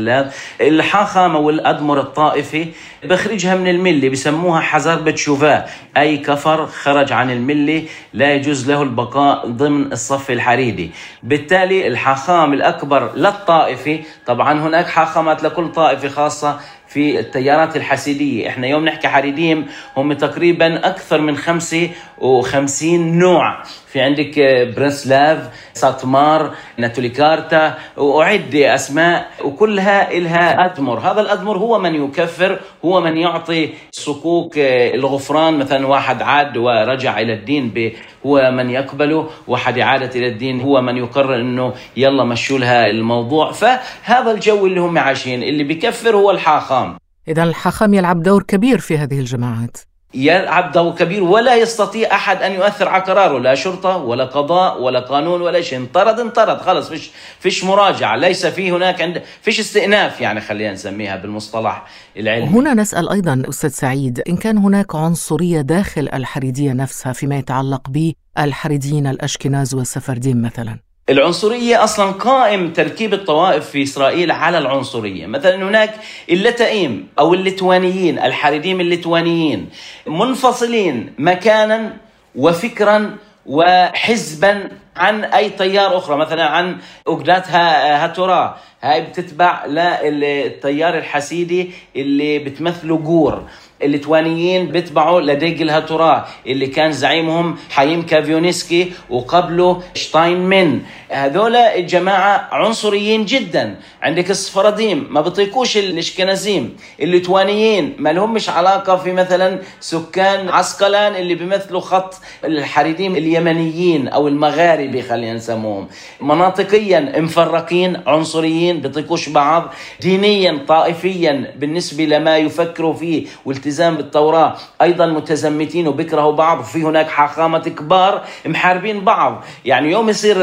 الحاخامة 0.60 1.38
والأدمر 1.38 2.00
الطائفي 2.00 2.66
بخرجها 3.04 3.54
من 3.54 3.68
الملة 3.70 4.08
بسموها 4.08 4.60
حزر 4.60 5.00
بتشوفاه. 5.00 5.66
أي 5.96 6.18
كفر 6.18 6.66
خرج 6.66 7.12
عن 7.12 7.30
الملة 7.30 7.84
لا 8.14 8.34
يجوز 8.34 8.70
له 8.70 8.82
البقاء 8.82 9.46
ضمن 9.46 9.92
الصف 9.92 10.30
الحريدي 10.30 10.90
بالتالي 11.22 11.86
الحاخام 11.86 12.52
الأكبر 12.52 13.14
للطائفة 13.16 14.00
طبعا 14.26 14.52
هناك 14.60 14.86
حاخامات 14.86 15.42
لكل 15.42 15.68
طائفة 16.00 16.14
خاصة 16.14 16.60
في 16.88 17.20
التيارات 17.20 17.76
الحسيدية. 17.76 18.48
إحنا 18.48 18.66
يوم 18.66 18.84
نحكي 18.84 19.08
حريديم 19.08 19.66
هم 19.96 20.12
تقريبا 20.12 20.86
أكثر 20.86 21.20
من 21.20 21.36
55 21.36 23.18
نوع. 23.18 23.62
في 23.92 24.00
عندك 24.00 24.38
برنسلاف 24.76 25.48
ساتمار 25.72 26.54
ناتوليكارتا 26.76 27.74
وعدة 27.96 28.74
أسماء 28.74 29.30
وكلها 29.44 30.12
إلها 30.12 30.64
أدمر. 30.64 30.98
هذا 30.98 31.20
الأدمر 31.20 31.58
هو 31.58 31.78
من 31.78 31.94
يكفر 31.94 32.60
هو 32.84 33.00
من 33.00 33.16
يعطي 33.16 33.70
صكوك 33.92 34.58
الغفران. 34.58 35.58
مثلا 35.58 35.86
واحد 35.86 36.22
عاد 36.22 36.56
ورجع 36.56 37.20
إلى 37.20 37.32
الدين 37.32 37.92
هو 38.26 38.50
من 38.50 38.70
يقبله 38.70 39.28
واحد 39.46 39.78
عادة 39.78 40.10
إلى 40.20 40.28
الدين 40.28 40.60
هو 40.60 40.80
من 40.80 40.96
يقرر 40.96 41.34
أنه 41.34 41.74
يلا 41.96 42.24
مشوا 42.24 42.58
لها 42.58 42.86
الموضوع. 42.90 43.52
فهذا 43.52 44.30
الجو 44.30 44.66
اللي 44.66 44.80
هم 44.80 44.98
عايشين 44.98 45.42
اللي 45.42 45.64
بيكفر 45.64 46.16
هو 46.16 46.30
الحاخام. 46.30 46.96
إذا 47.28 47.42
الحاخام 47.42 47.94
يلعب 47.94 48.22
دور 48.22 48.42
كبير 48.42 48.78
في 48.78 48.98
هذه 48.98 49.18
الجماعات. 49.18 49.76
يلعب 50.14 50.72
دور 50.72 50.94
كبير 50.94 51.22
ولا 51.22 51.54
يستطيع 51.54 52.14
أحد 52.14 52.42
أن 52.42 52.52
يؤثر 52.52 52.88
على 52.88 53.02
قراره. 53.02 53.38
لا 53.38 53.54
شرطة 53.54 53.96
ولا 53.96 54.24
قضاء 54.24 54.82
ولا 54.82 55.00
قانون 55.00 55.40
ولا 55.40 55.60
شيء. 55.60 55.78
انطرد 55.78 56.20
انطرد. 56.20 56.60
خلص 56.60 56.88
فيش 56.88 57.10
فيش 57.40 57.64
مراجعة. 57.64 58.16
ليس 58.16 58.46
في 58.46 58.70
هناك 58.70 59.02
عند 59.02 59.22
فيش 59.42 59.60
استئناف 59.60 60.20
يعني 60.20 60.40
خلينا 60.40 60.72
نسميها 60.72 61.16
بالمصطلح 61.16 61.86
العلمي. 62.16 62.48
هنا 62.48 62.74
نسأل 62.74 63.08
أيضا 63.08 63.42
أستاذ 63.48 63.70
سعيد 63.70 64.22
إن 64.28 64.36
كان 64.36 64.58
هناك 64.58 64.94
عنصرية 64.94 65.60
داخل 65.60 66.08
الحريدية 66.14 66.72
نفسها 66.72 67.12
فيما 67.12 67.38
يتعلق 67.38 67.82
بالحريديين 67.88 69.06
الأشكناز 69.06 69.74
والسفردين 69.74 70.42
مثلا؟ 70.42 70.89
العنصرية 71.10 71.84
أصلا 71.84 72.10
قائم 72.10 72.72
تركيب 72.72 73.14
الطوائف 73.14 73.70
في 73.70 73.82
إسرائيل 73.82 74.30
على 74.30 74.58
العنصرية. 74.58 75.26
مثلا 75.26 75.56
هناك 75.56 75.94
الليتائيم 76.30 77.08
أو 77.18 77.34
الليتوانيين 77.34 78.18
الحريديم 78.18 78.80
الليتوانيين 78.80 79.68
منفصلين 80.06 81.14
مكانا 81.18 81.96
وفكرا 82.36 83.16
وحزبا 83.46 84.68
عن 84.96 85.24
أي 85.24 85.50
تيار 85.50 85.96
أخرى 85.96 86.16
مثلا 86.16 86.44
عن 86.44 86.78
اجودات 87.08 87.50
هاتورا. 87.50 88.58
هاي 88.82 89.00
بتتبع 89.00 89.66
للتيار 89.66 90.98
الحسيدي 90.98 91.70
اللي 91.96 92.38
بتمثله 92.38 92.96
جور. 92.96 93.42
الليتوانيين 93.82 94.66
بيتبعوا 94.66 95.20
لديجل 95.20 95.62
هاتورا 95.62 96.28
اللي 96.46 96.66
كان 96.66 96.92
زعيمهم 96.92 97.56
حييم 97.70 98.02
كانيفسكي 98.02 98.92
وقبله 99.10 99.82
شتاينمن. 99.94 100.80
هذول 101.10 101.56
الجماعة 101.56 102.48
عنصريين 102.52 103.24
جدا. 103.24 103.76
عندك 104.02 104.30
السفرديم 104.30 105.06
ما 105.10 105.20
بيطيقوش 105.20 105.76
الإشكنازيم. 105.76 106.76
الليتوانيين 107.00 107.94
ما 107.98 108.12
لهمش 108.12 108.48
علاقة 108.48 108.96
في 108.96 109.12
مثلا 109.12 109.58
سكان 109.80 110.48
عسقلان 110.48 111.14
اللي 111.14 111.34
بيمثلوا 111.34 111.80
خط 111.80 112.14
الحريديم 112.44 113.16
اليمنيين 113.16 114.08
أو 114.08 114.28
المغاربي 114.28 115.02
خلينا 115.02 115.34
نسموهم. 115.34 115.88
مناطقيا 116.20 117.20
مفرقين 117.20 117.96
عنصريين 118.06 118.80
بيطيقوش 118.80 119.28
بعض. 119.28 119.72
دينيا 120.00 120.58
طائفيا 120.68 121.54
بالنسبة 121.56 122.04
لما 122.04 122.36
يفكروا 122.36 122.94
فيه. 122.94 123.26
والتزام 123.44 123.69
بالتوراة. 123.78 124.54
أيضا 124.82 125.06
متزمتين 125.06 125.88
وبيكرهوا 125.88 126.32
بعض. 126.32 126.58
وفي 126.60 126.82
هناك 126.82 127.08
حاخامة 127.08 127.58
كبار 127.58 128.22
محاربين 128.46 129.04
بعض. 129.04 129.44
يعني 129.64 129.90
يوم 129.90 130.08
يصير 130.08 130.36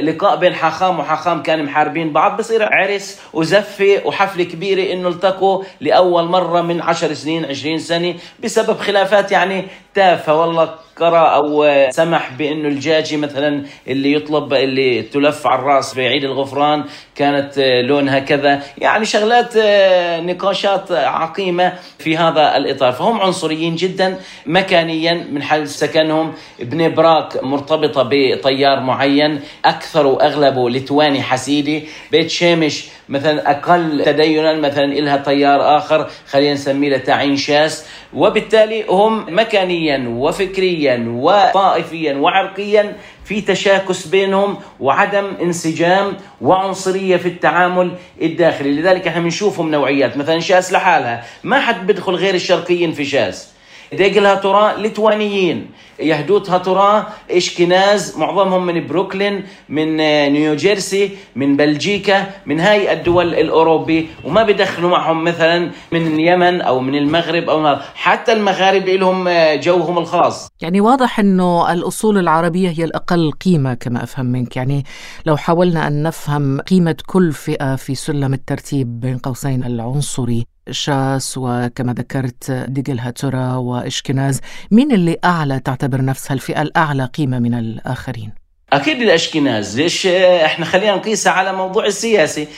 لقاء 0.00 0.36
بين 0.36 0.54
حاخام 0.54 0.98
وحاخام 0.98 1.42
كانوا 1.42 1.64
محاربين 1.64 2.12
بعض 2.12 2.36
بصير 2.36 2.68
عرس 2.72 3.20
وزفة 3.32 4.00
وحفلة 4.04 4.44
كبيرة 4.44 4.92
إنه 4.92 5.08
التقوا 5.08 5.64
لأول 5.80 6.24
مرة 6.24 6.60
من 6.60 6.80
عشر 6.80 7.14
سنين 7.14 7.44
عشرين 7.44 7.78
سنة 7.78 8.14
بسبب 8.44 8.76
خلافات 8.78 9.32
يعني 9.32 9.64
تافهة. 9.94 10.40
والله 10.40 10.74
قرأ 10.96 11.28
أو 11.28 11.70
سمح 11.90 12.30
بأنه 12.38 12.68
الجاجي 12.68 13.16
مثلا 13.16 13.64
اللي 13.88 14.12
يطلب 14.12 14.54
اللي 14.54 15.02
تلف 15.02 15.46
على 15.46 15.58
الرأس 15.60 15.94
في 15.94 16.08
عيد 16.08 16.24
الغفران 16.24 16.84
كانت 17.14 17.58
لونها 17.58 18.18
كذا. 18.18 18.62
يعني 18.78 19.04
شغلات 19.04 19.56
آه، 19.56 20.20
نقاشات 20.20 20.92
عقيمة 20.92 21.72
في 21.98 22.16
هذا 22.16 22.56
الإطار. 22.66 22.92
فهم 22.92 23.20
عنصريين 23.20 23.76
جدا 23.76 24.18
مكانيا 24.46 25.26
من 25.32 25.42
حيث 25.42 25.70
سكنهم. 25.70 26.32
ابن 26.60 26.94
براك 26.94 27.44
مرتبطة 27.44 28.02
بطيار 28.10 28.80
معين 28.80 29.40
أكثر 29.64 30.06
وأغلبه 30.06 30.70
لتواني 30.70 31.22
حسيدي. 31.22 31.88
بيت 32.12 32.30
شامش 32.30 32.95
مثلا 33.08 33.50
أقل 33.50 34.02
تدينا 34.04 34.52
مثلا 34.54 34.84
إلها 34.84 35.16
طيار 35.16 35.76
آخر 35.76 36.06
خلينا 36.30 36.52
نسميه 36.52 36.96
لتعين 36.96 37.36
شاس. 37.36 37.86
وبالتالي 38.14 38.84
هم 38.88 39.26
مكانيا 39.28 40.08
وفكريا 40.08 41.06
وطائفيا 41.08 42.14
وعرقيا 42.14 42.96
في 43.24 43.40
تشاكس 43.40 44.06
بينهم 44.06 44.56
وعدم 44.80 45.32
انسجام 45.42 46.16
وعنصرية 46.40 47.16
في 47.16 47.28
التعامل 47.28 47.90
الداخلي. 48.22 48.72
لذلك 48.72 49.06
إحنا 49.06 49.22
بنشوفهم 49.22 49.70
نوعيات. 49.70 50.16
مثلا 50.16 50.40
شاس 50.40 50.72
لحالها 50.72 51.24
ما 51.44 51.60
حد 51.60 51.86
بيدخل 51.86 52.14
غير 52.14 52.34
الشرقيين 52.34 52.92
في 52.92 53.04
شاس. 53.04 53.55
ديجل 53.92 54.26
هاتورا 54.26 54.76
ليتوانيين. 54.76 55.66
يهدوت 55.98 56.50
هاتورا 56.50 57.06
اشكناز 57.30 58.18
معظمهم 58.18 58.66
من 58.66 58.86
بروكلين 58.86 59.44
من 59.68 60.00
آه، 60.00 60.28
نيوجيرسي 60.28 61.10
من 61.36 61.56
بلجيكا 61.56 62.26
من 62.46 62.60
هاي 62.60 62.92
الدول 62.92 63.34
الأوروبي 63.34 64.08
وما 64.24 64.42
بدخلوا 64.42 64.90
معهم 64.90 65.24
مثلا 65.24 65.70
من 65.92 66.06
اليمن 66.06 66.60
أو 66.60 66.80
من 66.80 66.94
المغرب 66.94 67.50
أو 67.50 67.76
حتى 67.94 68.32
المغاربه 68.32 68.92
لهم 68.92 69.28
آه، 69.28 69.54
جوهم 69.54 69.98
الخاص. 69.98 70.48
يعني 70.60 70.80
واضح 70.80 71.20
إنه 71.20 71.72
الأصول 71.72 72.18
العربية 72.18 72.68
هي 72.68 72.84
الأقل 72.84 73.32
قيمة 73.32 73.74
كما 73.74 74.02
أفهم 74.02 74.26
منك. 74.26 74.56
يعني 74.56 74.84
لو 75.26 75.36
حاولنا 75.36 75.86
أن 75.86 76.02
نفهم 76.02 76.60
قيمة 76.60 76.96
كل 77.06 77.32
فئة 77.32 77.76
في 77.76 77.94
سلم 77.94 78.34
الترتيب 78.34 79.00
بين 79.00 79.18
قوسين 79.18 79.64
العنصري 79.64 80.55
شاس 80.70 81.34
وكما 81.38 81.92
ذكرت 81.92 82.50
ديجل 82.50 82.98
هاتورا 82.98 83.54
وإشكناز 83.54 84.40
مين 84.70 84.92
اللي 84.92 85.16
أعلى 85.24 85.60
تعتبر 85.60 86.04
نفسها 86.04 86.34
الفئة 86.34 86.62
الأعلى 86.62 87.04
قيمة 87.04 87.38
من 87.38 87.54
الآخرين؟ 87.54 88.45
أكيد 88.72 89.02
الأشكناز. 89.02 89.80
ليش 89.80 90.06
إحنا 90.06 90.64
خلينا 90.64 90.96
نقيسها 90.96 91.32
على 91.32 91.52
موضوع 91.52 91.86
السياسي. 91.86 92.48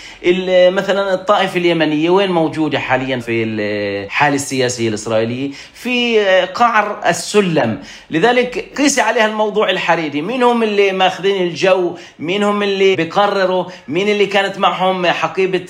مثلا 0.71 1.15
الطائفة 1.15 1.57
اليمنية 1.57 2.11
وين 2.11 2.31
موجودة 2.31 2.79
حاليا 2.79 3.19
في 3.19 3.45
الحاله 3.45 4.35
السياسية 4.35 4.89
الإسرائيلية؟ 4.89 5.51
في 5.75 6.21
قعر 6.55 7.01
السلم. 7.07 7.83
لذلك 8.11 8.73
قيسي 8.79 9.01
عليها 9.01 9.27
الموضوع 9.27 9.71
الحريري. 9.71 10.23
مين 10.23 10.43
هم 10.43 10.63
اللي 10.63 10.93
ماخذين 10.93 11.43
الجو؟ 11.43 11.97
مين 12.19 12.43
هم 12.43 12.63
اللي 12.63 12.97
بيقرروا؟ 12.97 13.65
مين 13.89 14.09
اللي 14.09 14.27
كانت 14.27 14.59
معهم 14.59 15.07
حقيبة 15.07 15.67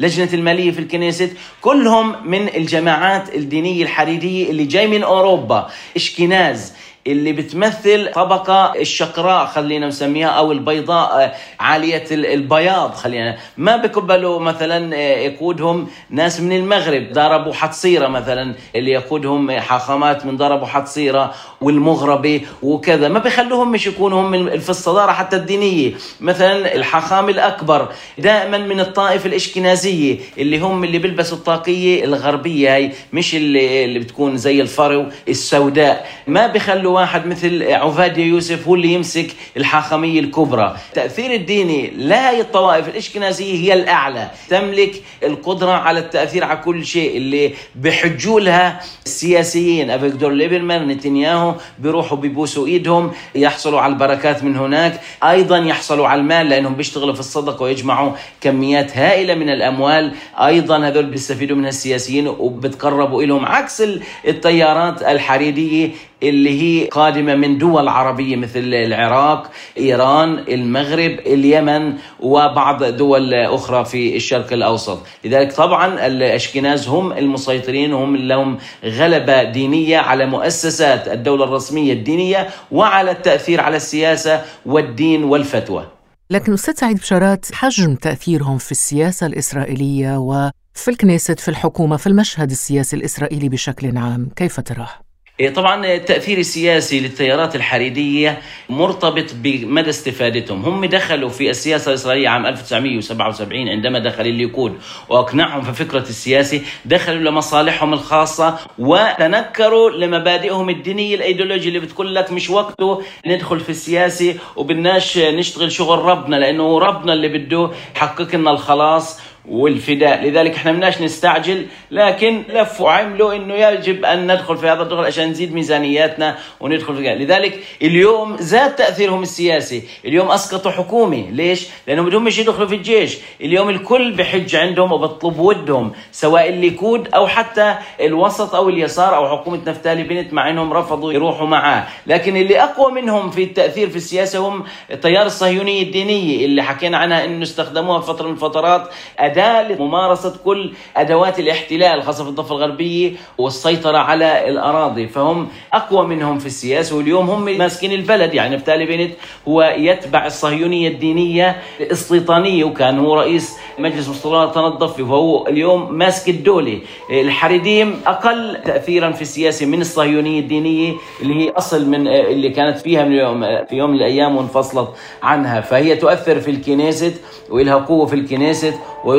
لجنة 0.00 0.28
المالية 0.32 0.70
في 0.70 0.78
الكنيست؟ 0.78 1.30
كلهم 1.60 2.30
من 2.30 2.48
الجماعات 2.48 3.34
الدينية 3.34 3.82
الحريرية 3.82 4.50
اللي 4.50 4.64
جاي 4.64 4.86
من 4.86 5.02
أوروبا. 5.02 5.70
إشكناز. 5.96 6.72
اللي 7.06 7.32
بتمثل 7.32 8.12
طبقة 8.12 8.72
الشقراء 8.80 9.46
خلينا 9.46 9.86
نسميها 9.86 10.28
أو 10.28 10.52
البيضاء 10.52 11.24
آه، 11.24 11.32
عالية 11.60 12.04
البياض 12.10 12.94
خلينا. 12.94 13.36
ما 13.56 13.76
بيقبلوا 13.76 14.40
مثلا 14.40 14.96
آه، 14.96 15.16
يقودهم 15.18 15.88
ناس 16.10 16.40
من 16.40 16.56
المغرب. 16.56 17.12
أبو 17.36 17.52
حتصيرة 17.52 18.08
مثلا 18.08 18.54
اللي 18.76 18.90
يقودهم 18.90 19.50
حاخامات 19.50 20.26
من 20.26 20.42
أبو 20.42 20.66
حتصيرة 20.66 21.34
والمغربي 21.60 22.46
وكذا. 22.62 23.08
ما 23.08 23.18
بيخلوهم 23.18 23.72
مش 23.72 23.86
يكونوا 23.86 24.20
هم 24.20 24.58
في 24.58 24.70
الصدارة 24.70 25.12
حتى 25.12 25.36
الدينية. 25.36 25.92
مثلا 26.20 26.74
الحاخام 26.74 27.28
الأكبر 27.28 27.88
دائما 28.18 28.58
من 28.58 28.80
الطائفة 28.80 29.26
الإشكنازية 29.26 30.18
اللي 30.38 30.58
هم 30.58 30.84
اللي 30.84 30.98
بيلبسوا 30.98 31.38
الطاقية 31.38 32.04
الغربية 32.04 32.74
هاي 32.74 32.92
مش 33.12 33.34
اللي, 33.34 33.84
اللي 33.84 33.98
بتكون 33.98 34.36
زي 34.36 34.60
الفرو 34.60 35.06
السوداء. 35.28 36.06
ما 36.26 36.46
بيخلوا 36.46 36.95
واحد 36.96 37.26
مثل 37.26 37.72
عوفاديا 37.72 38.22
يوسف 38.22 38.68
هو 38.68 38.74
اللي 38.74 38.92
يمسك 38.92 39.26
الحاخامية 39.56 40.20
الكبرى. 40.20 40.76
تأثير 40.94 41.34
الديني 41.34 41.90
لهي 41.96 42.40
الطوائف 42.40 42.88
الإشكنازية 42.88 43.54
هي 43.54 43.74
الأعلى. 43.74 44.30
تملك 44.48 45.02
القدرة 45.22 45.70
على 45.70 45.98
التأثير 45.98 46.44
على 46.44 46.58
كل 46.58 46.86
شيء 46.86 47.16
اللي 47.16 47.52
بحجوا 47.74 48.40
لها 48.40 48.80
السياسيين 49.06 49.90
أفيغدور 49.90 50.32
ليبرمان 50.32 50.88
نتنياهو 50.88 51.54
بيروحوا 51.78 52.18
بيبوسوا 52.18 52.66
إيدهم 52.66 53.12
يحصلوا 53.34 53.80
على 53.80 53.92
البركات 53.92 54.44
من 54.44 54.56
هناك. 54.56 55.00
أيضا 55.24 55.58
يحصلوا 55.58 56.08
على 56.08 56.20
المال 56.20 56.48
لأنهم 56.48 56.74
بيشتغلوا 56.74 57.14
في 57.14 57.20
الصدقة 57.20 57.62
ويجمعوا 57.62 58.12
كميات 58.40 58.96
هائلة 58.96 59.34
من 59.34 59.50
الأموال. 59.50 60.12
أيضا 60.36 60.78
هذول 60.88 61.06
بيستفيدوا 61.06 61.56
من 61.56 61.66
السياسيين 61.66 62.28
وبتقربوا 62.28 63.22
إلهم. 63.22 63.46
عكس 63.46 63.82
التيارات 64.28 65.02
الحريدية 65.02 65.90
اللي 66.22 66.62
هي 66.62 66.88
قادمة 66.88 67.34
من 67.34 67.58
دول 67.58 67.88
عربية 67.88 68.36
مثل 68.36 68.58
العراق، 68.58 69.50
إيران، 69.78 70.38
المغرب، 70.38 71.18
اليمن 71.26 71.94
وبعض 72.20 72.84
دول 72.84 73.34
أخرى 73.34 73.84
في 73.84 74.16
الشرق 74.16 74.52
الأوسط، 74.52 75.06
لذلك 75.24 75.52
طبعا 75.52 76.06
الأشكناز 76.06 76.88
هم 76.88 77.12
المسيطرين 77.12 77.92
وهم 77.92 78.16
لهم 78.16 78.58
غلبة 78.84 79.42
دينية 79.42 79.98
على 79.98 80.26
مؤسسات 80.26 81.08
الدولة 81.08 81.44
الرسمية 81.44 81.92
الدينية 81.92 82.48
وعلى 82.72 83.10
التأثير 83.10 83.60
على 83.60 83.76
السياسة 83.76 84.42
والدين 84.66 85.24
والفتوى. 85.24 85.86
لكن 86.30 86.52
أستاذ 86.52 86.74
سعيد 86.74 86.96
بشارات 86.96 87.46
حجم 87.52 87.94
تأثيرهم 87.94 88.58
في 88.58 88.72
السياسة 88.72 89.26
الإسرائيلية 89.26 90.18
وفي 90.18 90.88
الكنيست 90.88 91.40
في 91.40 91.48
الحكومة 91.48 91.96
في 91.96 92.06
المشهد 92.06 92.50
السياسي 92.50 92.96
الإسرائيلي 92.96 93.48
بشكل 93.48 93.96
عام، 93.96 94.28
كيف 94.36 94.60
تراه؟ 94.60 95.05
إيه، 95.40 95.50
طبعا 95.54 95.86
التأثير 95.86 96.38
السياسي 96.38 97.00
للتيارات 97.00 97.56
الحريدية 97.56 98.38
مرتبط 98.68 99.24
بمدى 99.34 99.90
استفادتهم. 99.90 100.62
هم 100.62 100.84
دخلوا 100.84 101.28
في 101.28 101.50
السياسة 101.50 101.88
الإسرائيلية 101.88 102.28
عام 102.28 102.46
1977 102.46 103.68
عندما 103.68 103.98
دخل 103.98 104.26
الليكود 104.26 104.78
وأقنعهم 105.08 105.62
في 105.62 105.84
فكرة 105.84 106.00
السياسي 106.00 106.62
دخلوا 106.84 107.30
لمصالحهم 107.30 107.92
الخاصة 107.92 108.58
وتنكروا 108.78 109.90
لمبادئهم 109.90 110.70
الدينية 110.70 111.14
الأيديولوجية 111.14 111.68
اللي 111.68 111.80
بتقول 111.80 112.14
لك 112.14 112.32
مش 112.32 112.50
وقته 112.50 113.02
ندخل 113.26 113.60
في 113.60 113.68
السياسي 113.70 114.36
وبدناش 114.56 115.18
نشتغل 115.18 115.72
شغل 115.72 115.98
ربنا 115.98 116.36
لأنه 116.36 116.78
ربنا 116.78 117.12
اللي 117.12 117.28
بده 117.28 117.70
يحقق 117.96 118.34
لنا 118.36 118.50
الخلاص. 118.50 119.20
والفداء. 119.48 120.24
لذلك 120.24 120.54
إحنا 120.54 120.72
مناش 120.72 121.02
نستعجل 121.02 121.66
لكن 121.90 122.42
لفوا 122.48 122.90
عملوا 122.90 123.34
إنه 123.34 123.54
يجب 123.54 124.04
أن 124.04 124.32
ندخل 124.32 124.56
في 124.56 124.68
هذا 124.68 124.82
الدخل 124.82 125.04
عشان 125.04 125.28
نزيد 125.30 125.54
ميزانياتنا 125.54 126.36
وندخل 126.60 126.96
في 126.96 127.14
لذلك 127.14 127.60
اليوم 127.82 128.36
زاد 128.40 128.76
تأثيرهم 128.76 129.22
السياسي. 129.22 129.82
اليوم 130.04 130.30
أسقطوا 130.30 130.70
حكومة. 130.70 131.30
ليش؟ 131.30 131.66
لأنهم 131.86 132.06
بدهم 132.06 132.24
مش 132.24 132.38
يدخلوا 132.38 132.68
في 132.68 132.74
الجيش. 132.74 133.18
اليوم 133.40 133.68
الكل 133.68 134.12
بحج 134.12 134.56
عندهم 134.56 134.92
وبطلب 134.92 135.38
ودهم 135.38 135.92
سواء 136.12 136.48
الليكود 136.48 137.08
أو 137.14 137.26
حتى 137.26 137.74
الوسط 138.00 138.54
أو 138.54 138.68
اليسار 138.68 139.16
أو 139.16 139.38
حكومة 139.38 139.60
نفتالي 139.66 140.02
بنت 140.02 140.32
مع 140.32 140.50
إنهم 140.50 140.72
رفضوا 140.72 141.12
يروحوا 141.12 141.46
معاه. 141.46 141.86
لكن 142.06 142.36
اللي 142.36 142.62
أقوى 142.62 142.92
منهم 142.92 143.30
في 143.30 143.42
التأثير 143.42 143.88
في 143.90 143.96
السياسة 143.96 144.48
هم 144.48 144.64
التيار 144.90 145.26
الصهيونية 145.26 145.82
الدينية 145.82 146.44
اللي 146.44 146.62
حكينا 146.62 146.98
عنها 146.98 147.24
إنه 147.24 147.42
استخدموها 147.42 148.00
في 148.00 148.06
فترة 148.06 148.26
من 148.26 148.32
الفترات 148.32 148.88
أداة 149.36 149.72
لممارسة 149.72 150.34
كل 150.44 150.70
أدوات 150.96 151.38
الاحتلال 151.38 152.02
خاصة 152.02 152.24
في 152.24 152.30
الضفة 152.30 152.54
الغربية 152.54 153.12
والسيطرة 153.38 153.98
على 153.98 154.48
الأراضي. 154.48 155.08
فهم 155.08 155.48
أقوى 155.72 156.06
منهم 156.06 156.38
في 156.38 156.46
السياسة 156.46 156.96
واليوم 156.96 157.30
هم 157.30 157.44
ماسكين 157.44 157.92
البلد. 157.92 158.34
يعني 158.34 158.56
نفتالي 158.56 158.86
بنت 158.86 159.12
هو 159.48 159.74
يتبع 159.78 160.26
الصهيونية 160.26 160.88
الدينية 160.88 161.56
الاستيطانية 161.80 162.64
وكان 162.64 162.98
هو 162.98 163.14
رئيس 163.14 163.56
مجلس 163.78 164.08
مستوطنات 164.08 164.72
الضفة 164.72 165.02
وهو 165.02 165.46
اليوم 165.46 165.92
ماسك 165.94 166.28
الدولة. 166.28 166.80
الحريديم 167.10 168.00
أقل 168.06 168.62
تأثيرا 168.64 169.10
في 169.10 169.22
السياسة 169.22 169.66
من 169.66 169.80
الصهيونية 169.80 170.40
الدينية 170.40 170.92
اللي 171.22 171.34
هي 171.34 171.50
أصل 171.50 171.88
من 171.88 172.08
اللي 172.08 172.50
كانت 172.50 172.78
فيها 172.78 173.04
من 173.04 173.12
يوم 173.12 173.40
في 173.40 173.76
يوم 173.76 173.90
من 173.90 173.96
الأيام 173.96 174.36
وانفصلت 174.36 174.88
عنها. 175.22 175.60
فهي 175.60 175.96
تؤثر 175.96 176.40
في 176.40 176.50
الكنيست 176.50 177.20
وإلها 177.50 177.74
قوة 177.76 178.06
في 178.06 178.14
الكنيست 178.14 178.74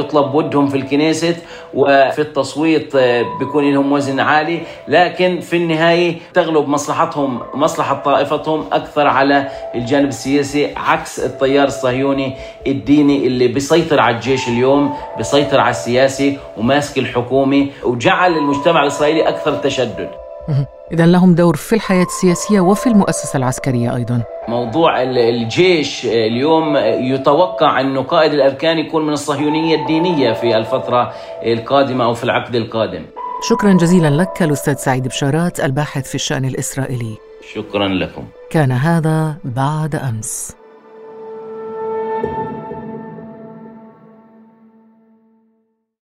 ويطلب 0.08 0.36
ودهم 0.36 0.68
في 0.68 0.78
الكنيست 0.78 1.36
وفي 1.74 2.20
التصويت 2.20 2.96
آه، 2.96 3.26
بيكون 3.40 3.74
لهم 3.74 3.92
وزن 3.92 4.20
عالي. 4.20 4.62
لكن 4.88 5.40
في 5.40 5.58
النهاية 5.58 6.16
تغلب 6.34 6.68
مصلحتهم 6.68 7.42
مصلحة 7.54 7.96
طائفتهم 7.96 8.66
أكثر 8.72 9.08
على 9.08 9.50
الجانب 9.76 10.08
السياسي 10.10 10.74
عكس 10.76 11.20
التيار 11.20 11.68
الصهيوني 11.68 12.34
الديني 12.68 13.28
اللي 13.28 13.48
بيسيطر 13.48 14.00
على 14.00 14.16
الجيش 14.16 14.48
اليوم 14.48 14.94
بيسيطر 15.18 15.60
على 15.60 15.72
السياسي 15.72 16.38
وماسك 16.58 16.98
الحكومة 16.98 17.68
وجعل 17.84 18.38
المجتمع 18.38 18.84
الإسرائيلي 18.84 19.28
أكثر 19.28 19.56
تشدد. 19.56 20.27
إذا 20.92 21.06
لهم 21.06 21.36
دور 21.36 21.56
في 21.56 21.76
الحياة 21.76 22.04
السياسية 22.04 22.60
وفي 22.60 22.88
المؤسسة 22.88 23.38
العسكرية 23.38 23.96
أيضا. 23.96 24.24
موضوع 24.48 25.02
الجيش 25.02 26.06
اليوم 26.06 26.78
يتوقع 26.78 27.82
أنه 27.82 28.04
قائد 28.04 28.34
الأركان 28.34 28.78
يكون 28.78 29.06
من 29.08 29.14
الصهيونية 29.14 29.76
الدينية 29.76 30.34
في 30.34 30.58
الفترة 30.58 31.14
القادمة 31.46 32.06
أو 32.06 32.14
في 32.14 32.24
العقد 32.24 32.56
القادم. 32.56 33.06
شكرا 33.50 33.74
جزيلا 33.74 34.10
لك 34.10 34.44
الأستاذ 34.44 34.76
سعيد 34.76 35.08
بشارات 35.08 35.60
الباحث 35.60 36.10
في 36.10 36.16
الشأن 36.16 36.46
الإسرائيلي. 36.46 37.18
شكرا 37.54 37.88
لكم. 37.88 38.24
كان 38.50 38.72
هذا 38.72 39.36
بعد 39.44 39.96
أمس. 39.96 40.57